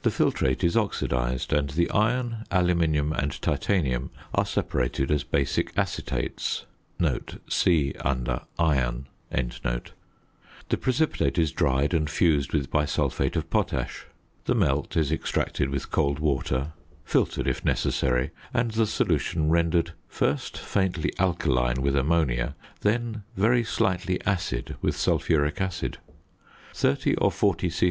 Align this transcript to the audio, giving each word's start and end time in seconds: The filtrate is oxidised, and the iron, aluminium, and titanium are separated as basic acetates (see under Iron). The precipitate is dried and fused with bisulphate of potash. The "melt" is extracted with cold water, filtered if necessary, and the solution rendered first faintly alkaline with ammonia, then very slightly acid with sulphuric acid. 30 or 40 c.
The 0.00 0.08
filtrate 0.08 0.64
is 0.64 0.78
oxidised, 0.78 1.52
and 1.52 1.68
the 1.68 1.90
iron, 1.90 2.46
aluminium, 2.50 3.12
and 3.12 3.38
titanium 3.42 4.08
are 4.34 4.46
separated 4.46 5.10
as 5.10 5.24
basic 5.24 5.74
acetates 5.74 6.64
(see 7.50 7.92
under 8.00 8.44
Iron). 8.58 9.08
The 9.30 10.76
precipitate 10.80 11.36
is 11.36 11.52
dried 11.52 11.92
and 11.92 12.08
fused 12.08 12.54
with 12.54 12.70
bisulphate 12.70 13.36
of 13.36 13.50
potash. 13.50 14.06
The 14.46 14.54
"melt" 14.54 14.96
is 14.96 15.12
extracted 15.12 15.68
with 15.68 15.90
cold 15.90 16.18
water, 16.18 16.72
filtered 17.04 17.46
if 17.46 17.62
necessary, 17.62 18.30
and 18.54 18.70
the 18.70 18.86
solution 18.86 19.50
rendered 19.50 19.92
first 20.08 20.56
faintly 20.56 21.12
alkaline 21.18 21.82
with 21.82 21.94
ammonia, 21.94 22.56
then 22.80 23.22
very 23.36 23.64
slightly 23.64 24.18
acid 24.24 24.76
with 24.80 24.96
sulphuric 24.96 25.60
acid. 25.60 25.98
30 26.72 27.16
or 27.16 27.30
40 27.30 27.68
c. 27.68 27.86